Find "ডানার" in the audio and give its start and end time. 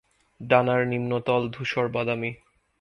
0.41-0.81